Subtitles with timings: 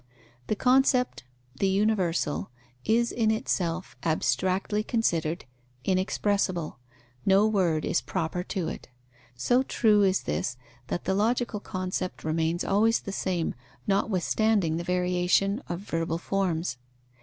[0.47, 1.25] The concept,
[1.59, 2.49] the universal,
[2.83, 5.45] is in itself, abstractly considered,
[5.83, 6.79] inexpressible.
[7.23, 8.87] No word is proper to it.
[9.35, 13.53] So true is this, that the logical concept remains always the same,
[13.85, 16.77] notwithstanding the variation of verbal forms.